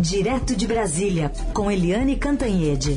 [0.00, 2.92] Direto de Brasília, com Eliane Cantanhede.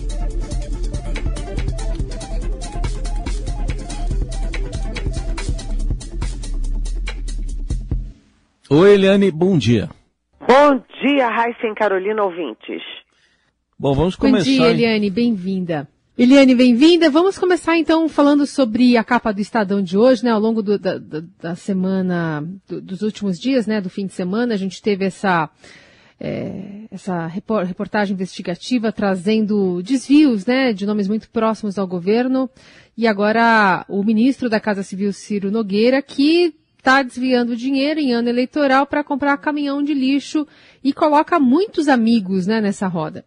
[8.70, 9.90] Oi, Eliane, bom dia.
[10.48, 12.82] Bom dia, Raíssa e Carolina ouvintes.
[13.78, 14.46] Bom, vamos começar.
[14.46, 15.90] Bom dia, Eliane, bem-vinda.
[16.18, 17.10] Eliane, bem-vinda.
[17.10, 20.32] Vamos começar então falando sobre a capa do Estadão de hoje, né?
[20.32, 20.98] Ao longo do, da,
[21.42, 23.82] da, semana, do, dos últimos dias, né?
[23.82, 25.50] Do fim de semana, a gente teve essa,
[26.24, 30.72] é, essa reportagem investigativa trazendo desvios, né?
[30.72, 32.50] De nomes muito próximos ao governo.
[32.98, 38.30] E agora o ministro da Casa Civil, Ciro Nogueira, que está desviando dinheiro em ano
[38.30, 40.48] eleitoral para comprar caminhão de lixo
[40.84, 42.62] e coloca muitos amigos, né?
[42.62, 43.26] Nessa roda.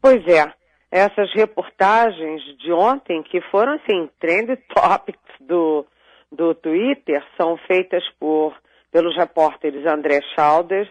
[0.00, 0.52] Pois é
[0.92, 5.86] essas reportagens de ontem, que foram, assim, trend topics do,
[6.30, 8.54] do Twitter, são feitas por,
[8.92, 10.90] pelos repórteres André Chalders,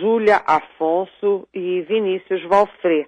[0.00, 3.06] Júlia Afonso e Vinícius Valfré.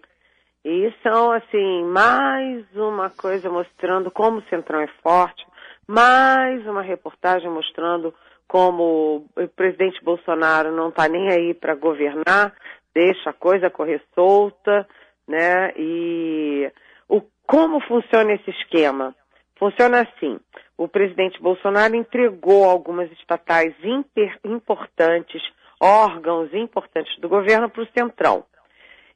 [0.64, 5.47] E são, assim, mais uma coisa mostrando como o Centrão é forte,
[5.86, 8.14] mais uma reportagem mostrando
[8.48, 12.55] como o presidente Bolsonaro não está nem aí para governar,
[12.94, 14.86] deixa a coisa correr solta,
[15.28, 15.72] né?
[15.77, 16.70] E
[17.09, 19.14] o, como funciona esse esquema?
[19.59, 20.38] Funciona assim:
[20.77, 23.75] o presidente Bolsonaro entregou algumas estatais
[24.44, 25.42] importantes,
[25.85, 28.45] órgãos importantes do governo para o Centrão.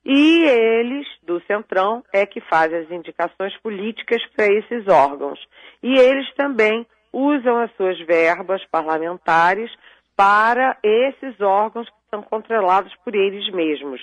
[0.05, 5.41] E eles, do Centrão, é que fazem as indicações políticas para esses órgãos.
[5.83, 9.71] E eles também usam as suas verbas parlamentares
[10.15, 14.01] para esses órgãos que são controlados por eles mesmos.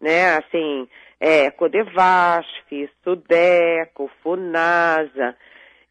[0.00, 0.36] Né?
[0.36, 0.88] Assim,
[1.20, 5.36] é, Codevasf, Sudeco, Funasa.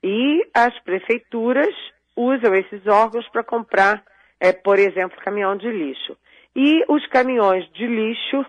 [0.04, 1.76] E as prefeituras
[2.16, 4.04] usam esses órgãos para comprar,
[4.40, 6.18] é, por exemplo, caminhão de lixo.
[6.56, 8.46] E os caminhões de lixo,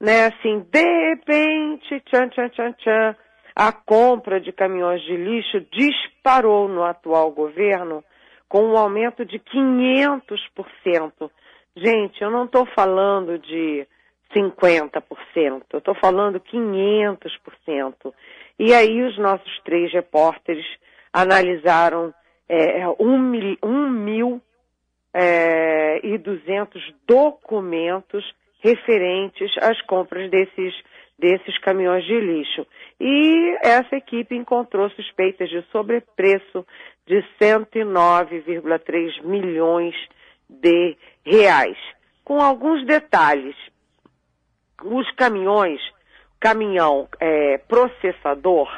[0.00, 3.16] né, assim, de repente, tchan, tchan, tchan, tchan,
[3.54, 8.04] a compra de caminhões de lixo disparou no atual governo
[8.48, 11.30] com um aumento de 500%.
[11.74, 13.86] Gente, eu não estou falando de
[14.34, 18.12] 50%, eu estou falando 500%.
[18.58, 20.66] E aí os nossos três repórteres
[21.12, 22.12] analisaram
[22.48, 24.40] é, um, mil, um mil
[25.12, 28.24] é, e duzentos documentos
[28.60, 30.74] referentes às compras desses,
[31.18, 32.66] desses caminhões de lixo.
[33.00, 36.66] E essa equipe encontrou suspeitas de sobrepreço
[37.06, 39.94] de 109,3 milhões
[40.48, 41.78] de reais.
[42.24, 43.56] Com alguns detalhes
[44.84, 45.80] os caminhões,
[46.38, 48.68] caminhão é, processador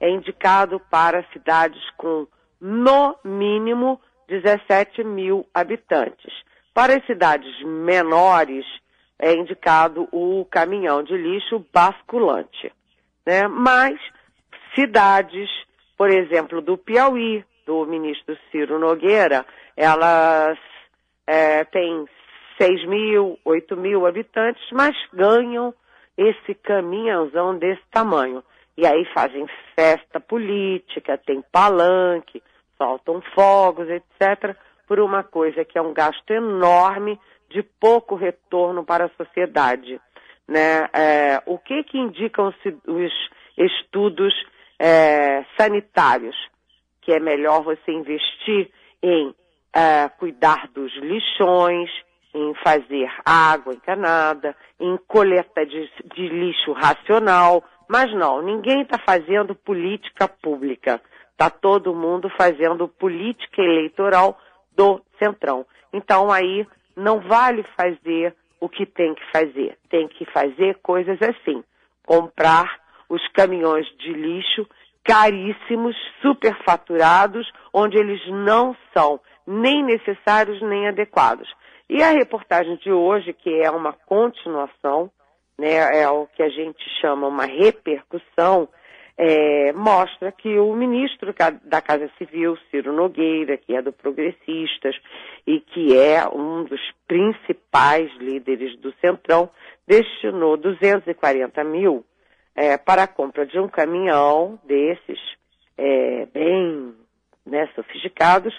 [0.00, 2.26] é indicado para cidades com
[2.60, 4.00] no mínimo
[4.40, 6.32] 17 mil habitantes.
[6.72, 8.64] Para as cidades menores
[9.18, 12.72] é indicado o caminhão de lixo basculante.
[13.26, 13.46] Né?
[13.46, 14.00] Mas
[14.74, 15.50] cidades,
[15.98, 19.44] por exemplo, do Piauí, do ministro Ciro Nogueira,
[19.76, 20.58] elas
[21.26, 22.06] é, têm
[22.58, 25.74] 6 mil, 8 mil habitantes, mas ganham
[26.16, 28.42] esse caminhãozão desse tamanho.
[28.78, 32.42] E aí fazem festa política, tem palanque,
[32.82, 34.56] soltam fogos, etc.,
[34.88, 40.00] por uma coisa que é um gasto enorme de pouco retorno para a sociedade.
[40.48, 40.88] Né?
[40.92, 42.52] É, o que, que indicam
[42.86, 43.12] os
[43.56, 44.34] estudos
[44.78, 46.36] é, sanitários?
[47.00, 48.70] Que é melhor você investir
[49.02, 49.34] em
[49.72, 51.90] é, cuidar dos lixões,
[52.34, 59.54] em fazer água encanada, em coleta de, de lixo racional, mas não, ninguém está fazendo
[59.54, 61.00] política pública.
[61.42, 64.38] Está todo mundo fazendo política eleitoral
[64.76, 65.66] do Centrão.
[65.92, 66.64] Então aí
[66.96, 69.76] não vale fazer o que tem que fazer.
[69.90, 71.64] Tem que fazer coisas assim.
[72.06, 74.64] Comprar os caminhões de lixo
[75.02, 81.52] caríssimos, superfaturados, onde eles não são nem necessários nem adequados.
[81.90, 85.10] E a reportagem de hoje, que é uma continuação,
[85.58, 88.68] né, é o que a gente chama uma repercussão,
[89.16, 94.96] é, mostra que o ministro da Casa Civil, Ciro Nogueira, que é do Progressistas
[95.46, 99.50] e que é um dos principais líderes do Centrão,
[99.86, 102.04] destinou 240 mil
[102.54, 105.18] é, para a compra de um caminhão desses,
[105.76, 106.94] é, bem
[107.44, 108.54] né, sofisticados,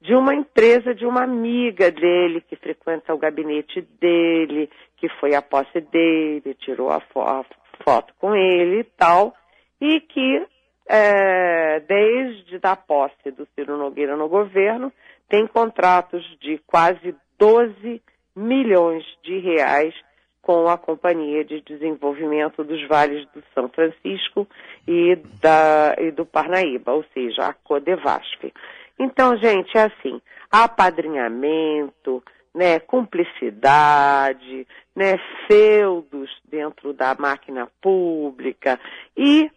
[0.00, 5.42] de uma empresa de uma amiga dele que frequenta o gabinete dele, que foi à
[5.42, 7.44] posse dele, tirou a, a
[7.84, 9.34] foto com ele e tal,
[9.80, 10.46] e que
[10.86, 14.92] é, desde a posse do Ciro Nogueira no governo
[15.28, 18.02] tem contratos de quase 12
[18.34, 19.94] milhões de reais
[20.42, 24.48] com a Companhia de Desenvolvimento dos Vales do São Francisco
[24.88, 28.52] e, da, e do Parnaíba, ou seja, a Codevasf.
[28.98, 32.22] Então, gente, é assim, apadrinhamento,
[32.54, 38.78] né, cumplicidade, né, feudos dentro da máquina pública
[39.16, 39.50] e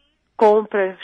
[0.44, 1.00] compras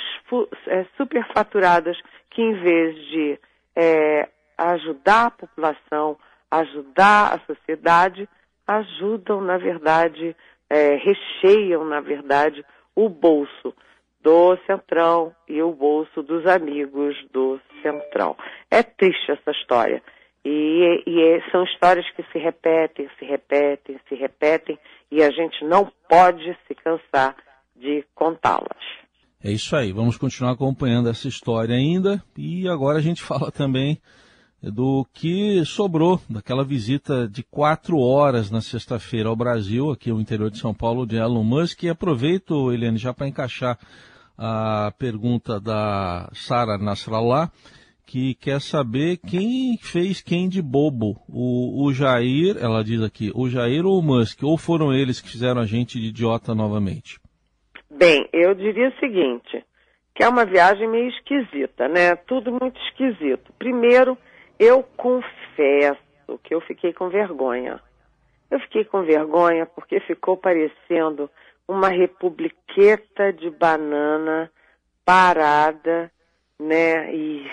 [0.67, 1.97] é, superfaturadas
[2.29, 3.39] que em vez de
[3.73, 4.27] é,
[4.57, 6.17] ajudar a população,
[6.51, 8.27] ajudar a sociedade,
[8.67, 10.35] ajudam, na verdade,
[10.69, 13.73] é, recheiam, na verdade, o bolso
[14.21, 18.35] do Centrão e o bolso dos amigos do Centrão.
[18.69, 20.03] É triste essa história.
[20.43, 24.77] E, e são histórias que se repetem, se repetem, se repetem,
[25.09, 27.37] e a gente não pode se cansar
[27.73, 29.08] de contá-las.
[29.41, 33.97] É isso aí, vamos continuar acompanhando essa história ainda, e agora a gente fala também
[34.61, 40.51] do que sobrou daquela visita de quatro horas na sexta-feira ao Brasil, aqui no interior
[40.51, 41.83] de São Paulo, de Elon Musk.
[41.83, 43.79] E aproveito, Eliane, já para encaixar
[44.37, 47.49] a pergunta da Sara Nasrallah,
[48.05, 51.21] que quer saber quem fez quem de bobo.
[51.29, 54.43] O, o Jair, ela diz aqui, o Jair ou o Musk?
[54.43, 57.19] Ou foram eles que fizeram a gente de idiota novamente?
[57.99, 59.61] Bem, eu diria o seguinte,
[60.15, 62.15] que é uma viagem meio esquisita, né?
[62.15, 63.51] Tudo muito esquisito.
[63.59, 64.17] Primeiro,
[64.57, 65.99] eu confesso
[66.41, 67.81] que eu fiquei com vergonha.
[68.49, 71.29] Eu fiquei com vergonha porque ficou parecendo
[71.67, 74.49] uma republiqueta de banana
[75.03, 76.09] parada,
[76.57, 77.13] né?
[77.13, 77.51] E,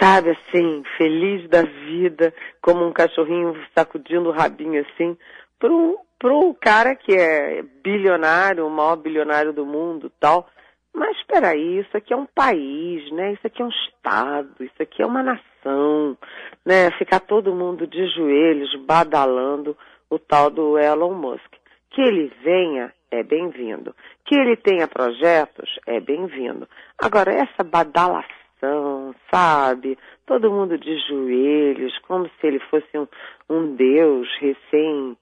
[0.00, 2.32] sabe assim, feliz da vida,
[2.62, 5.18] como um cachorrinho sacudindo o rabinho assim,
[5.60, 10.48] pro, pro cara que é bilionário, o maior bilionário do mundo tal.
[10.92, 13.34] Mas espera aí, isso aqui é um país, né?
[13.34, 16.18] Isso aqui é um estado, isso aqui é uma nação,
[16.66, 16.90] né?
[16.98, 19.76] Ficar todo mundo de joelhos badalando
[20.08, 21.54] o tal do Elon Musk.
[21.90, 23.94] Que ele venha é bem-vindo.
[24.24, 26.68] Que ele tenha projetos é bem-vindo.
[26.98, 29.96] Agora essa badalação, sabe?
[30.26, 33.06] Todo mundo de joelhos, como se ele fosse um,
[33.48, 35.16] um deus recém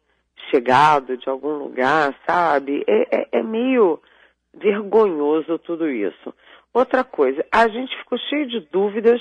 [0.50, 2.84] chegado de algum lugar, sabe?
[2.86, 4.00] É, é, é meio
[4.54, 6.34] vergonhoso tudo isso.
[6.72, 9.20] Outra coisa, a gente ficou cheio de dúvidas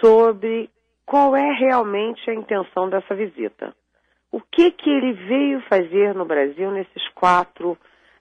[0.00, 0.70] sobre
[1.04, 3.74] qual é realmente a intenção dessa visita.
[4.32, 7.76] O que que ele veio fazer no Brasil nesses quatro,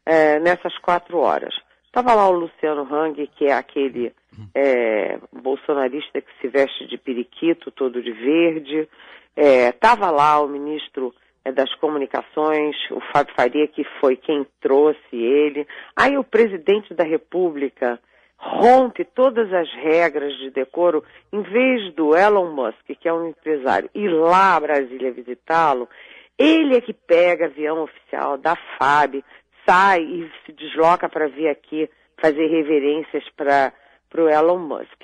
[0.05, 1.53] é, nessas quatro horas?
[1.85, 4.13] Estava lá o Luciano Hang, que é aquele
[4.55, 8.88] é, bolsonarista que se veste de periquito, todo de verde.
[9.35, 11.13] Estava é, lá o ministro
[11.53, 15.68] das comunicações, o Fábio Faria, que foi quem trouxe ele.
[15.95, 18.00] Aí o presidente da República
[18.38, 23.89] rompe todas as regras de decoro, em vez do Elon Musk, que é um empresário,
[23.94, 25.89] ir lá a Brasília visitá-lo,
[26.38, 29.24] ele é que pega avião oficial da FAB,
[29.68, 31.89] sai e se desloca para vir aqui
[32.21, 33.74] fazer reverências para
[34.18, 35.03] o Elon Musk.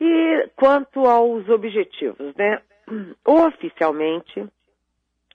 [0.00, 2.60] E quanto aos objetivos, né?
[3.26, 4.46] Oficialmente,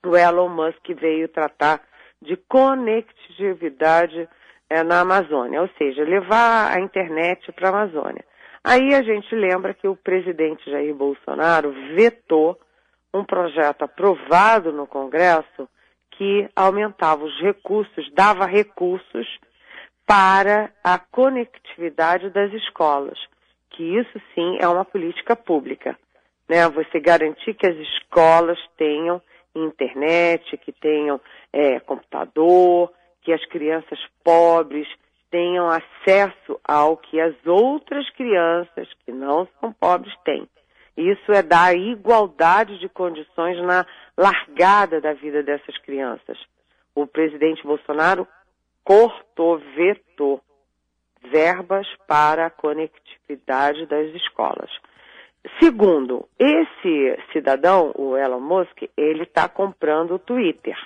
[0.06, 1.82] o Elon Musk veio tratar
[2.22, 4.28] de conectividade
[4.70, 8.24] é, na Amazônia, ou seja, levar a internet para a Amazônia.
[8.64, 12.60] Aí a gente lembra que o presidente Jair Bolsonaro vetou
[13.14, 15.68] um projeto aprovado no Congresso
[16.12, 19.28] que aumentava os recursos, dava recursos
[20.06, 23.18] para a conectividade das escolas,
[23.72, 25.98] que isso sim é uma política pública.
[26.48, 26.68] Né?
[26.70, 29.22] Você garantir que as escolas tenham
[29.56, 31.20] internet, que tenham
[31.52, 32.92] é, computador,
[33.22, 34.88] que as crianças pobres
[35.30, 40.48] tenham acesso ao que as outras crianças que não são pobres têm.
[40.98, 43.86] Isso é dar igualdade de condições na
[44.18, 46.38] largada da vida dessas crianças.
[46.94, 48.28] O presidente Bolsonaro
[48.84, 50.42] cortou, vetou
[51.32, 54.70] verbas para a conectividade das escolas.
[55.60, 60.78] Segundo, esse cidadão, o Elon Musk, ele está comprando o Twitter,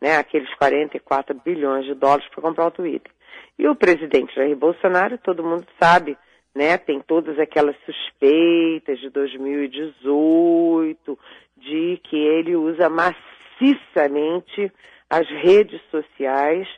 [0.00, 0.16] né?
[0.16, 3.10] Aqueles 44 bilhões de dólares para comprar o Twitter.
[3.58, 6.16] E o presidente Jair Bolsonaro, todo mundo sabe,
[6.54, 6.78] né?
[6.78, 11.18] Tem todas aquelas suspeitas de 2018
[11.56, 14.72] de que ele usa maciçamente
[15.10, 16.68] as redes sociais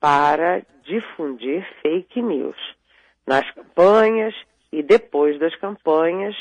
[0.00, 2.56] para difundir fake news
[3.26, 4.34] nas campanhas
[4.72, 6.36] e depois das campanhas,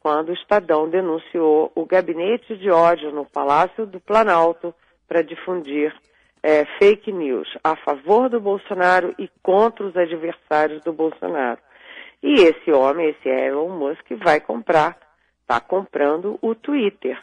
[0.00, 4.74] quando o Estadão denunciou o gabinete de ódio no Palácio do Planalto
[5.06, 5.94] para difundir
[6.42, 11.60] é, fake news a favor do Bolsonaro e contra os adversários do Bolsonaro.
[12.22, 14.96] E esse homem, esse Elon Musk, vai comprar,
[15.40, 17.18] está comprando o Twitter.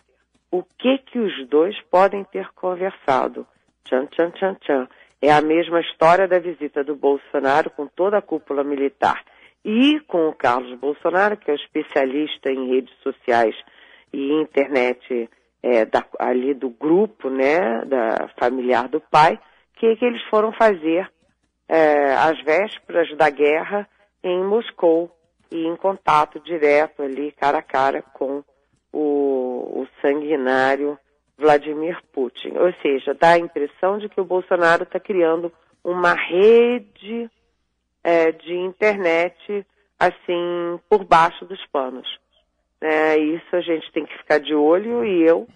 [0.52, 3.46] O que que os dois podem ter conversado?
[3.84, 4.88] Tchan, tchan, tchan, tchan.
[5.22, 9.24] É a mesma história da visita do Bolsonaro com toda a cúpula militar.
[9.64, 13.56] E com o Carlos Bolsonaro, que é o especialista em redes sociais
[14.14, 15.30] e internet
[15.62, 19.40] é, da, ali do grupo, né, da familiar do pai,
[19.76, 21.10] que, que eles foram fazer
[21.68, 23.88] é, às vésperas da guerra
[24.24, 25.12] em Moscou
[25.52, 28.44] e em contato direto ali, cara a cara, com
[28.92, 30.98] o, o sanguinário
[31.38, 32.58] Vladimir Putin.
[32.58, 35.52] Ou seja, dá a impressão de que o Bolsonaro está criando
[35.84, 37.30] uma rede
[38.04, 39.66] é, de internet
[40.00, 42.08] assim por baixo dos panos.
[42.82, 45.48] É, isso a gente tem que ficar de olho e eu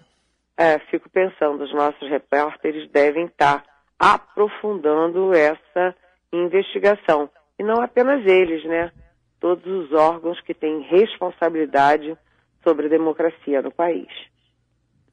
[0.56, 3.64] é, fico pensando, os nossos repórteres devem estar
[3.98, 5.94] aprofundando essa
[6.32, 7.30] investigação.
[7.58, 8.92] E não apenas eles, né?
[9.40, 12.16] Todos os órgãos que têm responsabilidade
[12.62, 14.08] sobre a democracia no país.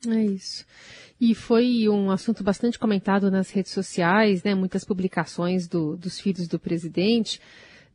[0.08, 0.66] É isso.
[1.24, 4.56] E foi um assunto bastante comentado nas redes sociais, né?
[4.56, 7.40] Muitas publicações do, dos filhos do presidente,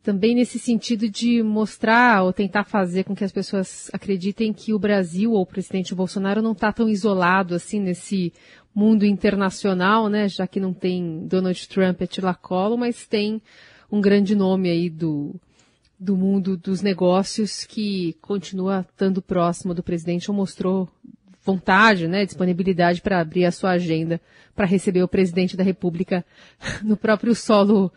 [0.00, 4.78] também nesse sentido de mostrar ou tentar fazer com que as pessoas acreditem que o
[4.78, 8.32] Brasil ou o presidente Bolsonaro não está tão isolado assim nesse
[8.72, 10.28] mundo internacional, né?
[10.28, 13.42] Já que não tem Donald Trump e Tila Collor, mas tem
[13.90, 15.34] um grande nome aí do,
[15.98, 20.88] do mundo dos negócios que continua estando próximo do presidente ou mostrou
[21.46, 24.20] vontade, né, disponibilidade para abrir a sua agenda
[24.54, 26.24] para receber o presidente da República
[26.82, 27.92] no próprio solo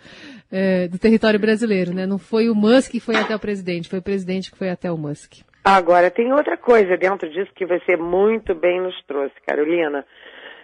[0.52, 2.06] é, do território brasileiro, né?
[2.06, 4.92] Não foi o Musk que foi até o presidente, foi o presidente que foi até
[4.92, 5.42] o Musk.
[5.64, 10.06] Agora, tem outra coisa dentro disso que você muito bem nos trouxe, Carolina.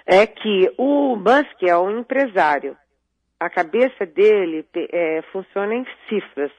[0.06, 2.75] É que o Musk é um empresário.
[3.39, 6.51] A cabeça dele é, funciona em cifras,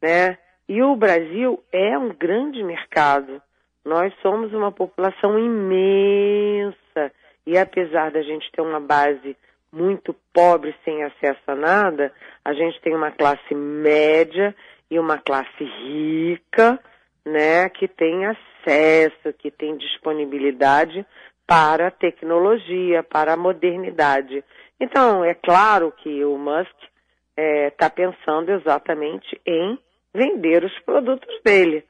[0.00, 0.38] né?
[0.68, 3.42] E o Brasil é um grande mercado.
[3.84, 7.12] Nós somos uma população imensa
[7.46, 9.36] e apesar da gente ter uma base
[9.72, 12.12] muito pobre sem acesso a nada,
[12.44, 14.54] a gente tem uma classe média
[14.90, 16.78] e uma classe rica,
[17.24, 21.04] né, que tem acesso, que tem disponibilidade
[21.46, 24.44] para a tecnologia, para a modernidade.
[24.78, 26.90] Então, é claro que o Musk está
[27.36, 29.78] é, tá pensando exatamente em
[30.14, 31.84] vender os produtos dele,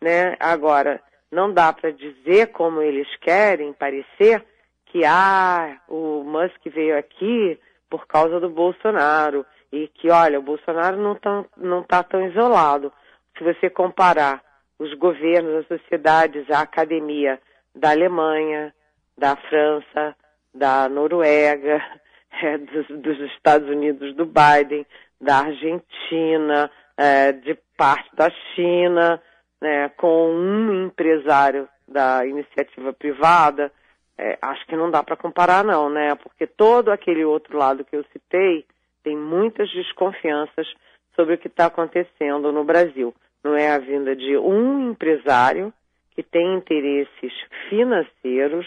[0.00, 0.36] né?
[0.40, 4.44] Agora, não dá para dizer como eles querem parecer
[4.86, 7.58] que ah, o Musk veio aqui
[7.90, 12.92] por causa do Bolsonaro e que olha, o Bolsonaro não está não tá tão isolado.
[13.36, 14.42] Se você comparar
[14.78, 17.40] os governos, as sociedades, a academia
[17.74, 18.74] da Alemanha,
[19.16, 20.16] da França,
[20.54, 21.82] da Noruega,
[22.42, 24.86] é, dos, dos, Estados Unidos do Biden,
[25.20, 29.20] da Argentina, é, de parte da China,
[29.60, 33.72] né, com um empresário da iniciativa privada,
[34.16, 36.14] é, acho que não dá para comparar não, né?
[36.16, 38.64] Porque todo aquele outro lado que eu citei
[39.02, 40.66] tem muitas desconfianças
[41.14, 43.14] sobre o que está acontecendo no Brasil.
[43.42, 45.72] Não é a vinda de um empresário
[46.10, 47.32] que tem interesses
[47.68, 48.66] financeiros,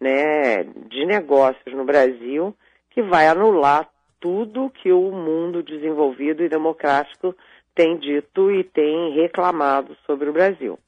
[0.00, 2.54] né, de negócios no Brasil,
[2.90, 3.88] que vai anular
[4.20, 7.34] tudo que o mundo desenvolvido e democrático
[7.76, 10.78] tem dito e tem reclamado sobre o Brasil.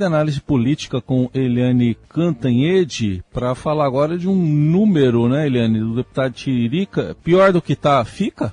[0.00, 6.32] Análise política com Eliane Cantanhede para falar agora de um número, né, Eliane, do deputado
[6.32, 7.16] Tiririca.
[7.22, 8.52] Pior do que tá, fica?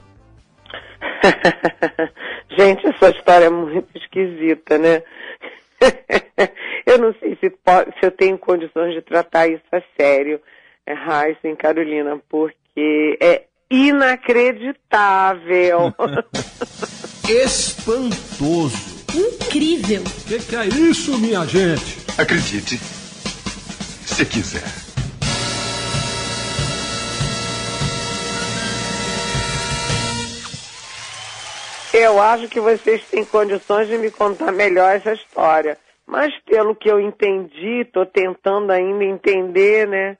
[2.57, 5.03] Gente, essa história é muito esquisita, né?
[6.85, 10.41] eu não sei se, pode, se eu tenho condições de tratar isso a sério,
[10.85, 15.93] é, Raíssa e Carolina, porque é inacreditável.
[17.29, 18.95] espantoso.
[19.13, 20.01] Incrível.
[20.01, 21.97] O que, que é isso, minha gente?
[22.17, 24.63] Acredite, se quiser.
[31.93, 35.77] Eu acho que vocês têm condições de me contar melhor essa história.
[36.05, 40.17] Mas pelo que eu entendi, estou tentando ainda entender, né?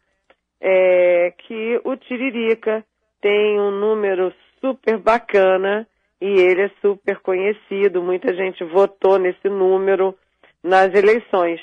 [0.60, 2.84] É que o Tiririca
[3.22, 5.88] tem um número super bacana
[6.26, 10.18] e ele é super conhecido, muita gente votou nesse número
[10.64, 11.62] nas eleições.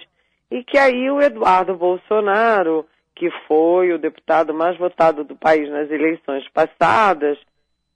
[0.49, 5.91] E que aí o Eduardo Bolsonaro, que foi o deputado mais votado do país nas
[5.91, 7.37] eleições passadas,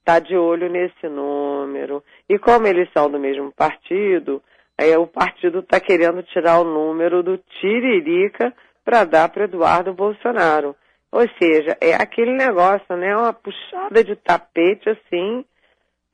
[0.00, 2.02] está de olho nesse número.
[2.28, 4.42] E como eles são do mesmo partido,
[4.76, 8.52] é, o partido está querendo tirar o número do Tiririca
[8.84, 10.74] para dar para Eduardo Bolsonaro.
[11.12, 13.16] Ou seja, é aquele negócio, né?
[13.16, 15.44] Uma puxada de tapete assim,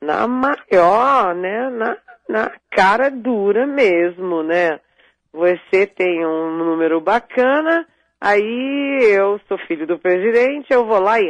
[0.03, 1.69] na maior, né?
[1.69, 4.79] Na, na cara dura mesmo, né?
[5.31, 7.87] Você tem um número bacana,
[8.21, 11.29] aí eu sou filho do presidente, eu vou lá e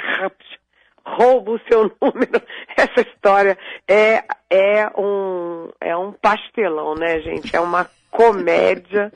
[1.05, 2.41] rouba o seu número.
[2.75, 7.55] Essa história é, é, um, é um pastelão, né, gente?
[7.55, 9.11] É uma comédia,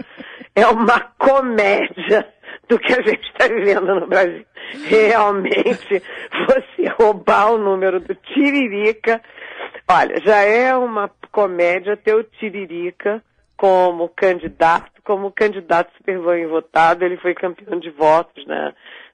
[0.56, 2.28] é uma comédia
[2.68, 4.46] do que a gente está vivendo no Brasil.
[4.88, 6.02] Realmente,
[6.48, 9.22] você roubar o número do Tiririca,
[9.90, 13.24] olha, já é uma comédia ter o Tiririca
[13.56, 18.74] como candidato, como candidato super bem votado, ele foi campeão de votos né,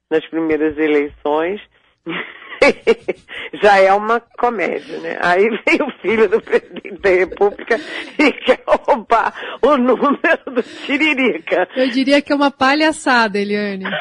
[0.09, 1.61] nas primeiras eleições.
[3.61, 5.17] já é uma comédia, né?
[5.21, 7.79] Aí vem o filho do presidente da República
[8.19, 11.67] e quer roubar o número do Tiririca.
[11.75, 13.85] Eu diria que é uma palhaçada, Eliane.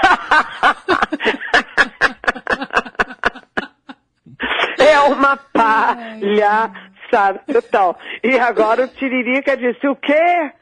[4.79, 7.99] é uma palhaçada total.
[8.23, 10.53] E agora o Tiririca disse, o quê?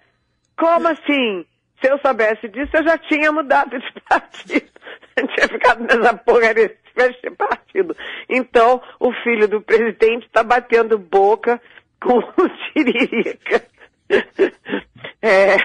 [0.56, 1.44] Como assim?
[1.80, 4.68] Se eu soubesse disso, eu já tinha mudado de partido.
[5.16, 6.76] Eu tinha ficado nessa porcaria
[7.08, 7.96] de partido.
[8.28, 11.60] Então, o filho do presidente está batendo boca
[12.00, 13.62] com o Tiririca.
[15.22, 15.56] É,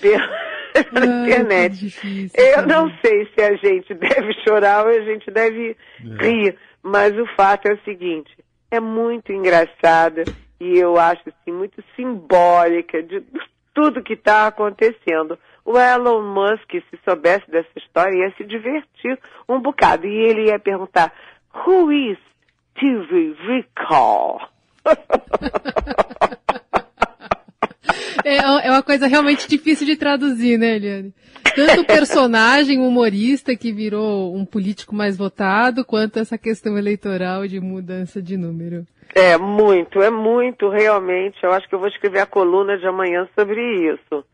[0.00, 0.28] pela,
[0.94, 1.76] Ai, internet.
[1.76, 5.76] Difícil, eu não sei se a gente deve chorar ou a gente deve
[6.20, 6.24] é.
[6.24, 8.30] rir, mas o fato é o seguinte,
[8.70, 10.24] é muito engraçada
[10.60, 13.22] e eu acho assim, muito simbólica de
[13.74, 15.38] tudo que está acontecendo.
[15.64, 20.06] O Elon Musk, se soubesse dessa história, ia se divertir um bocado.
[20.06, 21.12] E ele ia perguntar,
[21.66, 22.18] Who is
[22.74, 24.40] TV Recall?
[28.24, 31.12] É, é uma coisa realmente difícil de traduzir, né, Eliane?
[31.54, 37.60] Tanto o personagem humorista que virou um político mais votado, quanto essa questão eleitoral de
[37.60, 38.86] mudança de número.
[39.14, 41.36] É, muito, é muito, realmente.
[41.42, 43.60] Eu acho que eu vou escrever a coluna de amanhã sobre
[43.92, 44.24] isso.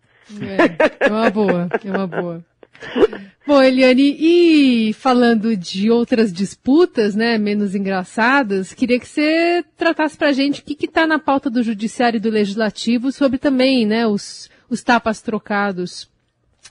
[0.41, 2.45] É, é uma boa, é uma boa.
[3.47, 10.33] Bom, Eliane, e falando de outras disputas, né, menos engraçadas, queria que você tratasse pra
[10.33, 14.51] gente o que está na pauta do Judiciário e do Legislativo sobre também, né, os,
[14.69, 16.09] os tapas trocados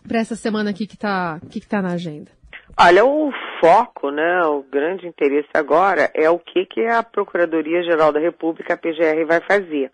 [0.07, 2.31] para essa semana aqui que está que, que tá na agenda.
[2.77, 8.19] Olha, o foco, né, o grande interesse agora é o que, que a Procuradoria-Geral da
[8.19, 9.91] República, a PGR, vai fazer.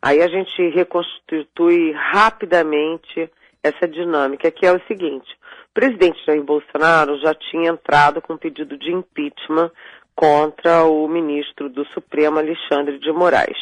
[0.00, 3.30] Aí a gente reconstitui rapidamente
[3.62, 5.30] essa dinâmica, que é o seguinte.
[5.70, 9.70] O presidente Jair Bolsonaro já tinha entrado com um pedido de impeachment
[10.14, 13.56] contra o ministro do Supremo, Alexandre de Moraes.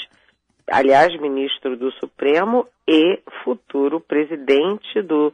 [0.70, 5.32] Aliás, ministro do Supremo e futuro presidente do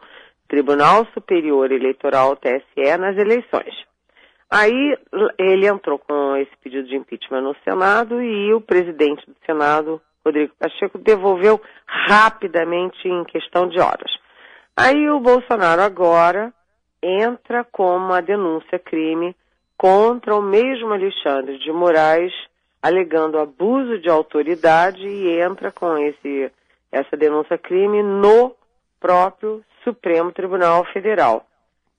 [0.48, 3.74] Tribunal Superior Eleitoral, TSE, nas eleições.
[4.50, 4.96] Aí
[5.38, 10.52] ele entrou com esse pedido de impeachment no Senado e o presidente do Senado, Rodrigo
[10.58, 14.10] Pacheco devolveu rapidamente em questão de horas.
[14.76, 16.52] Aí o Bolsonaro agora
[17.02, 19.34] entra com uma denúncia crime
[19.76, 22.32] contra o mesmo Alexandre de Moraes,
[22.82, 26.52] alegando abuso de autoridade e entra com esse,
[26.92, 28.54] essa denúncia crime no
[29.00, 31.46] próprio Supremo Tribunal Federal.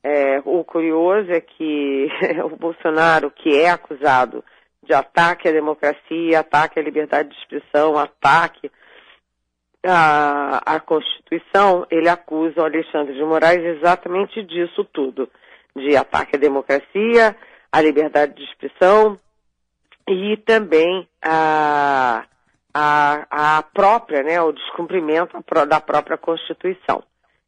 [0.03, 2.09] É, o curioso é que
[2.45, 4.43] o Bolsonaro, que é acusado
[4.83, 8.71] de ataque à democracia, ataque à liberdade de expressão, ataque
[9.89, 15.29] à, à Constituição, ele acusa o Alexandre de Moraes exatamente disso tudo,
[15.75, 17.35] de ataque à democracia,
[17.71, 19.17] à liberdade de expressão
[20.07, 22.25] e também a,
[22.73, 27.03] a, a própria, né, o descumprimento da própria Constituição.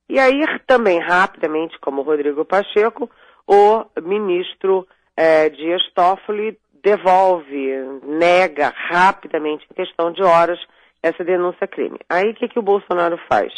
[0.10, 3.10] E aí, também rapidamente, como Rodrigo Pacheco,
[3.48, 10.60] o ministro eh, Dias Toffoli devolve, nega rapidamente, em questão de horas,
[11.02, 12.00] essa denúncia crime.
[12.10, 13.54] Aí o que, que o Bolsonaro faz?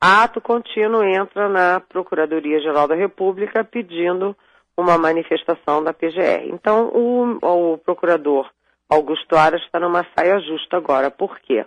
[0.00, 4.36] Ato contínuo entra na Procuradoria-Geral da República pedindo
[4.76, 6.48] uma manifestação da PGR.
[6.52, 8.50] Então, o, o procurador
[8.88, 11.10] Augusto Aras está numa saia justa agora.
[11.10, 11.64] Por quê?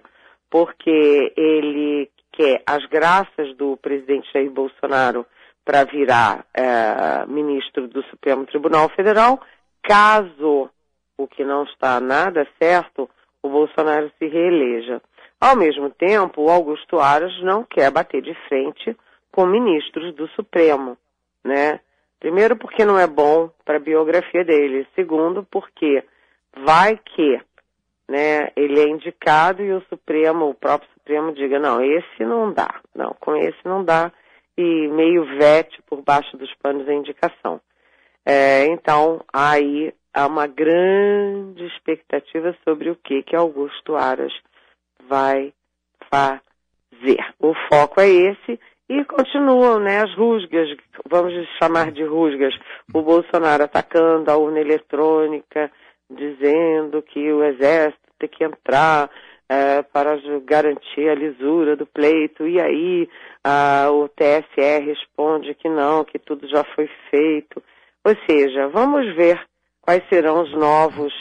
[0.49, 5.25] Porque ele quer as graças do presidente Jair Bolsonaro
[5.63, 9.39] para virar é, ministro do Supremo Tribunal Federal
[9.81, 10.69] caso
[11.17, 13.09] o que não está nada certo,
[13.43, 15.01] o Bolsonaro se reeleja.
[15.39, 18.95] Ao mesmo tempo, o Augusto Aras não quer bater de frente
[19.31, 20.97] com ministros do Supremo,
[21.43, 21.79] né?
[22.19, 24.87] Primeiro porque não é bom para a biografia dele.
[24.95, 26.01] Segundo porque
[26.55, 27.41] vai que,
[28.07, 32.79] né, ele é indicado e o Supremo, o próprio Supremo diga, não, esse não dá.
[32.95, 34.09] Não, com esse não dá
[34.57, 37.59] e meio vete por baixo dos panos a indicação.
[38.25, 44.33] É, então, aí há uma grande expectativa sobre o que, que Augusto Aras
[45.07, 45.53] vai
[46.09, 47.19] fazer.
[47.39, 50.69] O foco é esse e continuam né, as rusgas,
[51.09, 52.53] vamos chamar de rusgas,
[52.93, 55.71] o Bolsonaro atacando a urna eletrônica,
[56.09, 59.09] dizendo que o Exército tem que entrar
[59.49, 63.09] é, para garantir a lisura do pleito, e aí
[63.43, 67.63] a, o TSE responde que não, que tudo já foi feito.
[68.05, 69.41] Ou seja, vamos ver
[69.83, 71.13] quais serão os novos,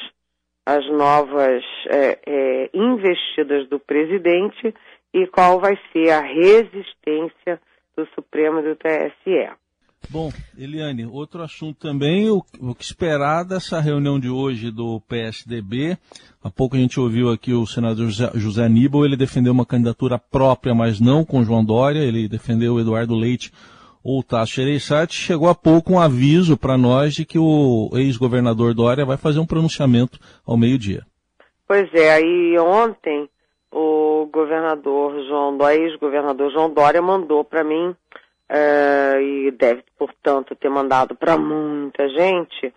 [0.64, 4.72] as novas é, é, investidas do presidente
[5.12, 7.60] e qual vai ser a resistência
[7.96, 9.50] do Supremo e do TSE.
[10.08, 15.96] Bom, Eliane, outro assunto também, o, o, que esperar dessa reunião de hoje do PSDB.
[16.42, 20.74] Há pouco a gente ouviu aqui o senador José, Aníbal, ele defendeu uma candidatura própria,
[20.74, 23.52] mas não com João Dória, ele defendeu o Eduardo Leite
[24.04, 25.14] o Tasso Gereissati.
[25.14, 29.46] Chegou há pouco um aviso para nós de que o ex-governador Dória vai fazer um
[29.46, 31.04] pronunciamento ao meio-dia.
[31.66, 33.28] Pois é, aí ontem
[33.70, 37.88] o governador João Dória, ex-governador João Dória, mandou para mim
[38.50, 42.72] uh, e deve, portanto, ter mandado para muita gente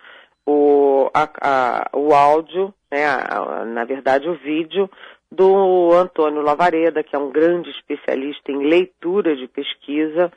[0.45, 4.89] o, a, a, o áudio, né, a, na verdade o vídeo
[5.31, 10.31] do Antônio Lavareda, que é um grande especialista em leitura de pesquisa,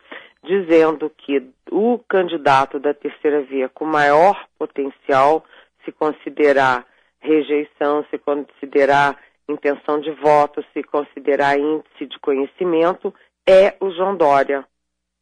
[0.45, 5.45] dizendo que o candidato da terceira via com maior potencial,
[5.85, 6.87] se considerar
[7.21, 13.13] rejeição, se considerar intenção de voto, se considerar índice de conhecimento,
[13.47, 14.65] é o João Dória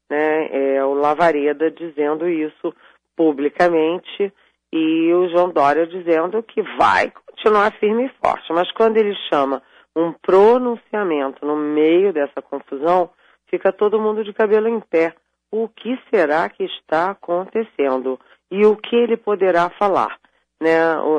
[0.08, 2.74] né, é o Lavareda dizendo isso
[3.16, 4.32] publicamente
[4.72, 8.52] e o João Dória dizendo que vai continuar firme e forte.
[8.52, 9.62] Mas quando ele chama
[9.94, 13.10] um pronunciamento no meio dessa confusão,
[13.48, 15.14] fica todo mundo de cabelo em pé.
[15.50, 18.18] O que será que está acontecendo?
[18.50, 20.18] E o que ele poderá falar?
[20.60, 20.76] Né?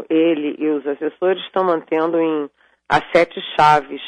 [0.09, 2.49] Ele e os assessores estão mantendo em
[2.89, 4.01] as sete chaves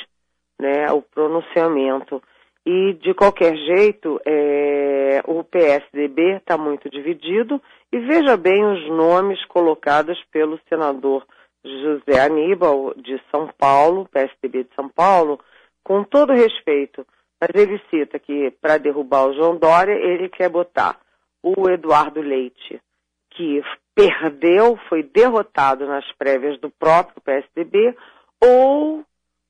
[0.60, 2.22] né, o pronunciamento.
[2.66, 7.62] E, de qualquer jeito, é, o PSDB está muito dividido.
[7.92, 11.26] E veja bem os nomes colocados pelo senador
[11.64, 15.40] José Aníbal, de São Paulo, PSDB de São Paulo,
[15.84, 17.06] com todo respeito.
[17.40, 21.00] Mas ele cita que, para derrubar o João Dória, ele quer botar
[21.42, 22.82] o Eduardo Leite,
[23.32, 23.62] que
[23.96, 27.96] perdeu, foi derrotado nas prévias do próprio PSDB,
[28.42, 29.04] ou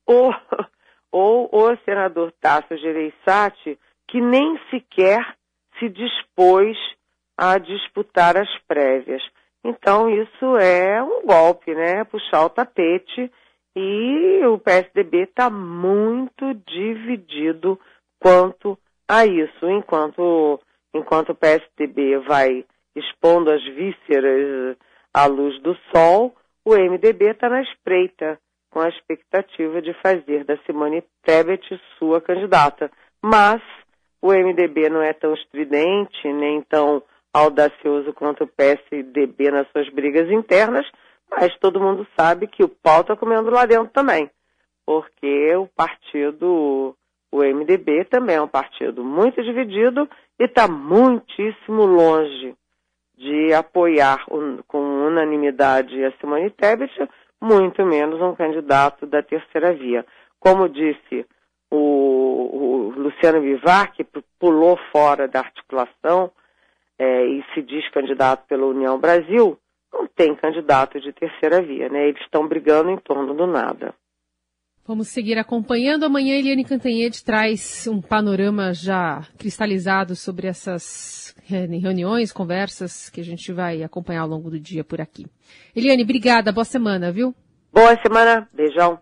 [0.06, 0.30] o
[1.12, 3.76] ou o senador Tasso Gereissati,
[4.06, 5.36] que nem sequer
[5.78, 6.76] se dispôs
[7.36, 9.22] a disputar as prévias.
[9.64, 12.04] Então, isso é um golpe, né?
[12.04, 13.30] Puxar o tapete
[13.76, 17.78] e o PSDB está muito dividido
[18.18, 18.78] quanto
[19.08, 19.68] a isso.
[19.68, 20.60] Enquanto,
[20.94, 24.76] enquanto o PSDB vai expondo as vísceras
[25.14, 28.38] à luz do sol, o MDB está na espreita
[28.70, 32.90] com a expectativa de fazer da Simone Tebet sua candidata.
[33.22, 33.60] Mas
[34.22, 37.02] o MDB não é tão estridente, nem tão
[37.32, 40.86] audacioso quanto o PSDB nas suas brigas internas,
[41.30, 44.30] mas todo mundo sabe que o pau está comendo lá dentro também.
[44.84, 46.96] Porque o partido,
[47.30, 52.54] o MDB também é um partido muito dividido e está muitíssimo longe
[53.16, 54.24] de apoiar
[54.66, 56.92] com unanimidade a Simone Tebet,
[57.40, 60.04] muito menos um candidato da terceira via.
[60.38, 61.26] Como disse
[61.70, 64.04] o, o Luciano Bivar, que
[64.38, 66.32] pulou fora da articulação
[66.98, 69.58] é, e se diz candidato pela União Brasil,
[69.92, 72.08] não tem candidato de terceira via, né?
[72.08, 73.94] Eles estão brigando em torno do nada.
[74.86, 76.04] Vamos seguir acompanhando.
[76.04, 83.52] Amanhã Eliane Cantanhede traz um panorama já cristalizado sobre essas reuniões, conversas que a gente
[83.52, 85.26] vai acompanhar ao longo do dia por aqui.
[85.76, 86.50] Eliane, obrigada.
[86.50, 87.34] Boa semana, viu?
[87.72, 88.48] Boa semana.
[88.52, 88.98] Beijão.